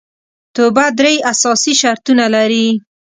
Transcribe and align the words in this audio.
توبه 0.55 0.85
درې 0.99 1.13
اساسي 1.31 1.73
شرطونه 1.81 2.25
لري 2.35 2.67